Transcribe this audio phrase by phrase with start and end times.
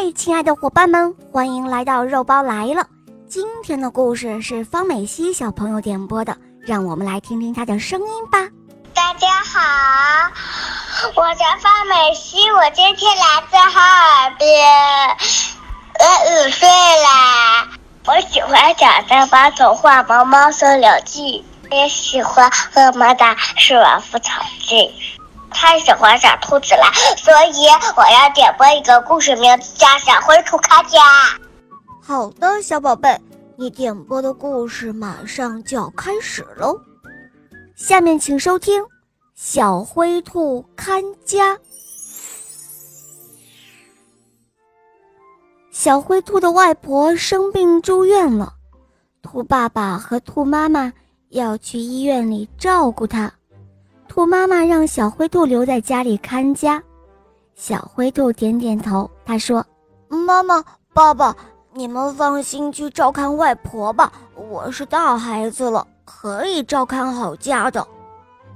[0.00, 2.86] 嗨，亲爱的伙伴们，欢迎来到肉包来了。
[3.28, 8.38] 今天的故事是方美熙小朋友点播的，让我们来听听她的声音吧。
[8.94, 10.30] 大家好，
[11.16, 14.46] 我叫方美熙，我今天来自哈尔滨，
[15.98, 17.66] 我五岁啦。
[18.06, 21.44] 我喜欢讲三八童话《毛毛森林记》，
[21.74, 24.94] 也喜欢和妈妈说完复草记。
[25.60, 26.84] 太喜欢小兔子了，
[27.16, 27.66] 所以
[27.96, 31.00] 我要点播一个故事，名字叫《小灰兔看家》。
[32.00, 33.20] 好的，小宝贝，
[33.56, 36.78] 你点播的故事马上就要开始喽。
[37.74, 38.80] 下面请收听
[39.34, 41.54] 《小灰兔看家》。
[45.72, 48.52] 小灰兔的外婆生病住院了，
[49.22, 50.92] 兔爸爸和兔妈妈
[51.30, 53.32] 要去医院里照顾她。
[54.08, 56.82] 兔妈妈让小灰兔留在家里看家。
[57.54, 59.64] 小灰兔点点头，他说
[60.08, 61.36] ：“妈妈、爸爸，
[61.74, 67.86] 你们放心去照看外婆吧，我是大孩子了，可以照看好家的。”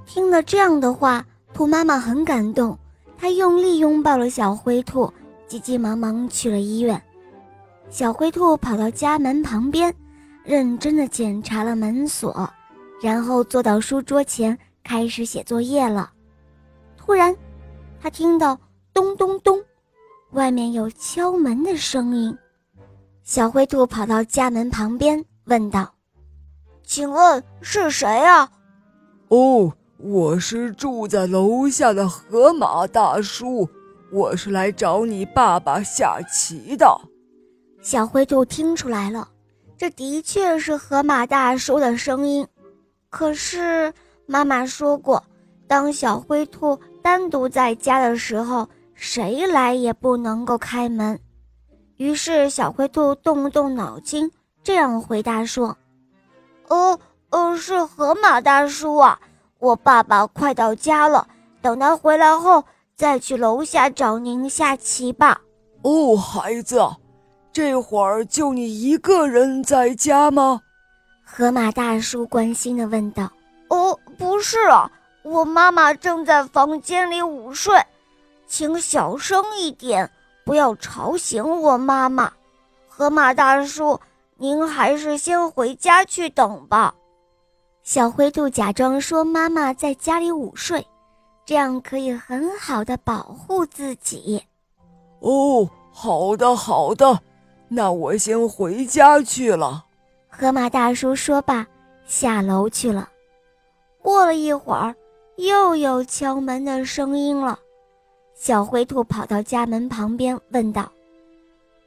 [0.05, 2.77] 听了这样的话，兔妈妈很感动，
[3.17, 5.11] 她用力拥抱了小灰兔，
[5.47, 7.01] 急急忙忙去了医院。
[7.89, 9.93] 小灰兔跑到家门旁边，
[10.43, 12.49] 认真地检查了门锁，
[13.01, 16.11] 然后坐到书桌前开始写作业了。
[16.97, 17.35] 突然，
[18.01, 18.59] 他听到
[18.93, 19.63] 咚咚咚，
[20.31, 22.37] 外面有敲门的声音。
[23.23, 25.93] 小灰兔跑到家门旁边，问道
[26.83, 28.49] ：“请问是谁呀
[29.29, 29.73] ？”“哦。”
[30.05, 33.69] 我是住在楼下的河马大叔，
[34.11, 36.85] 我是来找你爸爸下棋的。
[37.81, 39.29] 小灰兔听出来了，
[39.77, 42.45] 这的确是河马大叔的声音。
[43.09, 43.93] 可是
[44.25, 45.23] 妈妈说过，
[45.67, 51.19] 当小灰兔单独在家的时候，谁来也不能够开门。
[51.97, 54.31] 于是小灰兔动了动脑筋，
[54.63, 55.77] 这样回答说
[56.69, 56.99] ：“哦，
[57.29, 59.19] 哦，是河马大叔啊。”
[59.59, 61.25] 我爸爸快到家了，
[61.61, 62.61] 等他回来后
[62.97, 65.39] 再去楼下找您下棋吧。
[65.83, 66.81] 哦，孩子，
[67.53, 70.59] 这会儿就你一个人在家吗？
[71.23, 73.31] 河马大叔关心地问道。
[74.13, 74.91] 哦，不是啊，
[75.23, 77.75] 我妈妈正在房间里午睡，
[78.47, 80.09] 请小声一点，
[80.45, 82.31] 不要吵醒我妈妈。
[82.87, 83.99] 河马大叔，
[84.37, 86.93] 您还是先回家去等吧。
[87.83, 90.85] 小灰兔假装说：“妈妈在家里午睡，
[91.45, 94.41] 这样可以很好的保护自己。”
[95.19, 97.19] 哦，好的，好的，
[97.67, 99.85] 那我先回家去了。
[100.29, 101.65] 河马大叔说罢，
[102.05, 103.09] 下楼去了。
[104.03, 104.93] 过了一会儿，
[105.37, 107.57] 又有敲门的声音了。
[108.35, 110.91] 小灰兔跑到家门旁边，问道：“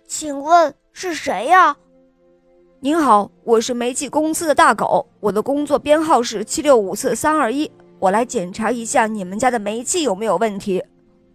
[0.08, 1.76] 请问是谁呀？”
[2.80, 10.82] 您好，我是煤气公司的大狗，我的工作编号是七六五四三二一，我来检查一下你们家的煤气有没有问题。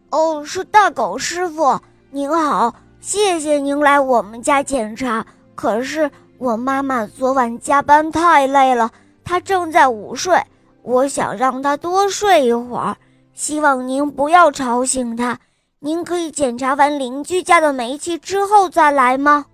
[0.10, 5.24] 哦，是大狗师傅，您好，谢谢您来我们家检查。
[5.54, 6.10] 可是
[6.40, 8.90] 我妈妈昨晚加班太累了，
[9.24, 10.42] 她正在午睡，
[10.84, 12.98] 我想让他多睡一会儿，
[13.34, 15.40] 希望您不要吵醒他。
[15.80, 19.46] 您可以检查完邻居家的煤气之后再来吗？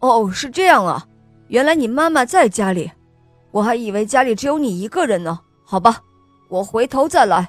[0.00, 1.06] 哦，是这样啊。
[1.48, 2.90] 原来你妈妈在家里，
[3.50, 5.40] 我还以为家里只有你一个人呢。
[5.64, 6.00] 好吧，
[6.48, 7.48] 我回头再来。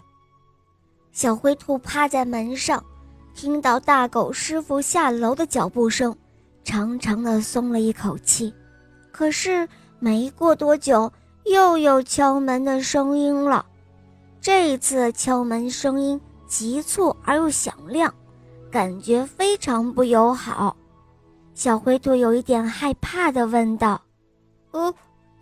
[1.12, 2.84] 小灰兔趴在门上，
[3.34, 6.16] 听到大狗师傅下楼的脚步声，
[6.64, 8.54] 长长的松了一口气。
[9.12, 9.68] 可是
[10.00, 11.12] 没过多久，
[11.46, 13.66] 又有敲门的声音了。
[14.40, 18.14] 这一次敲门声音急促而又响亮，
[18.72, 20.76] 感觉非常不友好。
[21.54, 24.02] 小灰兔有一点害怕的问道
[24.72, 24.94] ：“呃，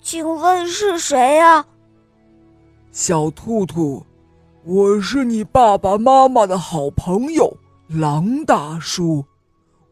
[0.01, 1.65] 请问是谁呀？”
[2.91, 4.03] 小兔兔，
[4.65, 7.55] 我是你爸爸妈妈的好朋友
[7.87, 9.23] 狼大叔，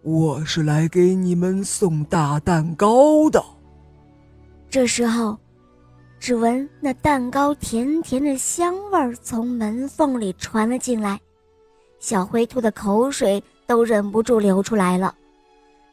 [0.02, 3.42] 我是来给你们送大蛋糕的。
[4.70, 5.38] 这时候，
[6.20, 11.20] 只闻那蛋糕甜甜的香味儿从门缝里传了进来，
[12.00, 15.16] 小灰兔的口水都忍不住流出来了。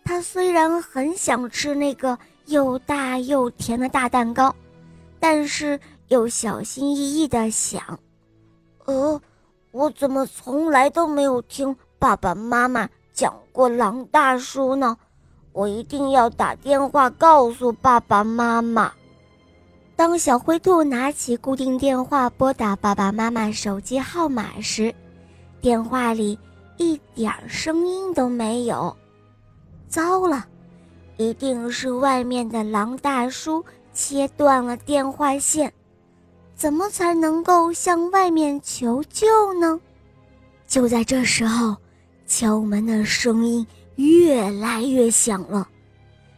[0.03, 4.55] 它虽然很想吃那个又大又甜的大蛋糕，
[5.21, 5.79] 但是
[6.09, 7.81] 又小心翼翼地想
[8.87, 9.21] ：“呃，
[9.71, 14.97] 我怎么从来都没有听爸爸妈妈讲过狼大叔呢？
[15.53, 18.93] 我一定要打电话告诉爸爸妈妈。”
[19.97, 24.93] 当小灰兔拿起固定电话拨打爸爸妈妈手机号码时，
[25.61, 26.37] 电话里
[26.77, 28.95] 一点声音都没有。
[29.89, 30.47] 糟了，
[31.17, 35.73] 一定是外面的狼大叔切断了电话线，
[36.57, 39.81] 怎么才能够向外面求救呢？
[40.67, 41.77] 就在这时候，
[42.27, 43.65] 敲门的声音
[43.95, 45.69] 越来越响了，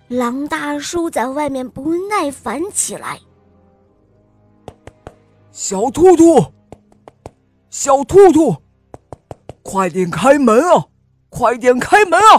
[0.08, 3.18] 狼大叔在外面不耐烦起来。
[5.58, 6.52] 小兔兔，
[7.70, 8.54] 小兔兔，
[9.62, 10.84] 快点开门啊！
[11.30, 12.38] 快点开门啊！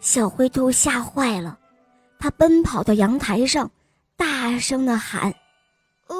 [0.00, 1.58] 小灰兔吓坏了，
[2.18, 3.70] 它奔跑到阳台上，
[4.16, 5.30] 大声的喊
[6.08, 6.16] ：“呃，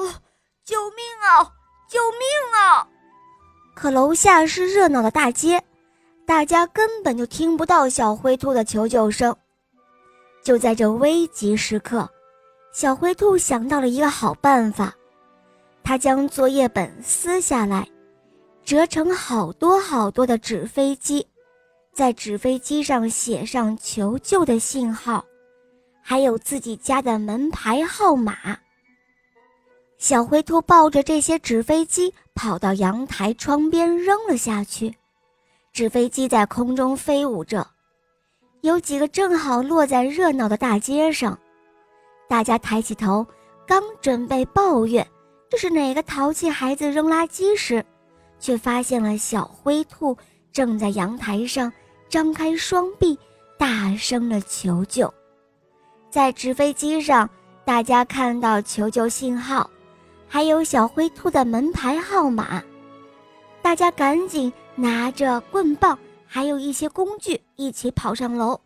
[0.63, 1.41] 救命啊！
[1.89, 2.21] 救命
[2.53, 2.87] 啊！”
[3.73, 5.59] 可楼下是热闹的大街，
[6.27, 9.35] 大家根本就听不到小灰兔的求救声。
[10.43, 12.07] 就在这危急时刻，
[12.71, 14.93] 小灰兔想到了一个好办法。
[15.83, 17.87] 他将作业本撕下来，
[18.63, 21.25] 折成好多好多的纸飞机，
[21.93, 25.25] 在纸飞机上写上求救的信号，
[26.01, 28.35] 还有自己家的门牌号码。
[29.97, 34.95] 小灰兔抱着这些纸飞机跑到阳台窗边扔了下去，
[35.73, 37.67] 纸飞机在空中飞舞着，
[38.61, 41.37] 有几个正好落在热闹的大街上。
[42.29, 43.25] 大家抬起头，
[43.65, 45.05] 刚准备抱怨。
[45.49, 47.83] 这是哪个淘气孩子扔垃圾时，
[48.39, 50.15] 却发现了小灰兔
[50.51, 51.71] 正在阳台上
[52.07, 53.17] 张开双臂，
[53.57, 55.11] 大声的求救。
[56.11, 57.27] 在纸飞机上，
[57.65, 59.67] 大家看到求救信号，
[60.27, 62.63] 还有小灰兔的门牌号码。
[63.61, 65.97] 大家赶紧拿着棍棒，
[66.27, 68.59] 还有一些工具，一起跑上楼，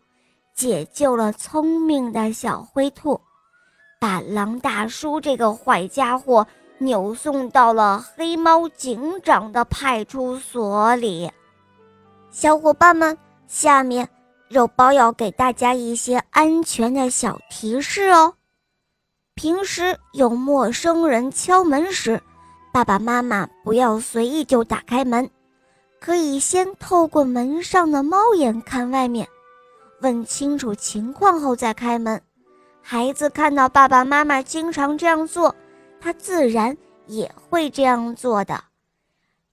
[0.54, 3.20] 解救了聪明的小灰兔，
[4.02, 6.46] 把狼大叔这个坏家伙。
[6.84, 11.32] 扭送到了黑猫警长的派出所里。
[12.30, 14.10] 小伙伴们，下面
[14.50, 18.34] 肉包要给大家一些安全的小提示哦。
[19.36, 22.22] 平时有陌生人敲门时，
[22.72, 25.30] 爸爸妈妈不要随意就打开门，
[26.00, 29.28] 可以先透过门上的猫眼看外面，
[30.02, 32.22] 问清楚情况后再开门。
[32.82, 35.56] 孩子看到爸爸妈妈经常这样做。
[36.04, 36.78] 他自然
[37.08, 38.62] 也会这样做的。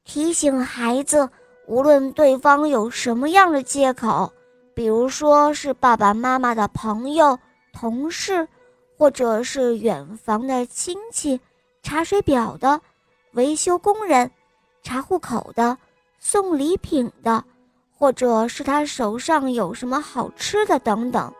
[0.02, 1.31] 提醒孩子，
[1.69, 4.32] 无论对方有什么样的借口，
[4.75, 7.38] 比如说是爸爸妈妈的朋友、
[7.73, 8.49] 同事，
[8.99, 11.41] 或者是远房的亲戚、
[11.85, 12.81] 查水表的、
[13.35, 14.29] 维修工人、
[14.82, 15.79] 查户口的、
[16.19, 17.44] 送礼品的，
[17.97, 21.32] 或者是他手上有什么好吃的等等，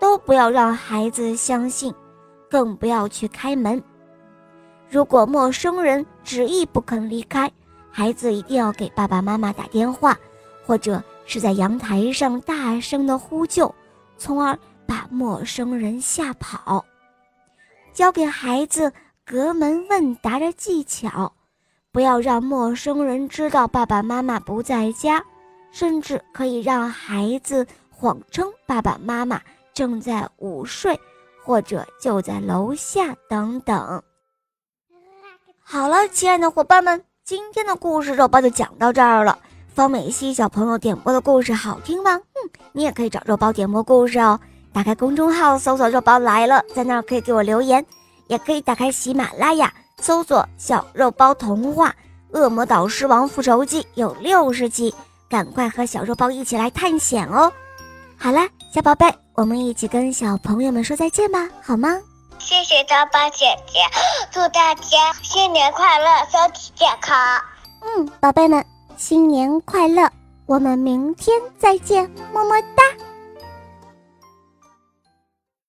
[0.00, 1.94] 都不要让孩子相信，
[2.48, 3.82] 更不要去开门。
[4.88, 7.50] 如果陌生人执意不肯离开，
[7.90, 10.16] 孩子一定要给爸爸妈妈打电话，
[10.64, 13.74] 或者是在阳台上大声的呼救，
[14.16, 16.84] 从而把陌生人吓跑。
[17.92, 18.92] 教给孩子
[19.24, 21.32] 隔门问答的技巧，
[21.92, 25.24] 不要让陌生人知道爸爸妈妈不在家，
[25.72, 29.40] 甚至可以让孩子谎称爸爸妈妈
[29.72, 30.98] 正在午睡，
[31.44, 34.02] 或者就在楼下等等。
[35.66, 39.38] 好了，亲爱的伙伴们，今天的故事肉包就讲到这儿了。
[39.74, 42.12] 方美熙小朋友点播的故事好听吗？
[42.12, 44.38] 嗯，你也可以找肉包点播故事哦。
[44.74, 47.84] 打开公众号搜索“肉包来了”，在那儿可以给我留言，
[48.28, 51.88] 也可以打开喜马拉雅搜索“小肉包童话
[52.38, 54.94] 《恶魔岛狮王复仇记》”，有六十集，
[55.30, 57.50] 赶快和小肉包一起来探险哦。
[58.16, 61.98] 好啦，小宝贝，我们一起跟小朋友们说再见吧，好吗？
[62.46, 63.80] 谢谢大宝姐姐，
[64.30, 67.16] 祝大家新年快乐，身体健康。
[67.80, 68.62] 嗯，宝贝们，
[68.98, 70.10] 新年快乐！
[70.44, 72.82] 我们明天再见，么么哒。